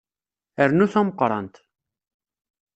Rnu 0.69 0.85
tameqqrant. 0.93 1.53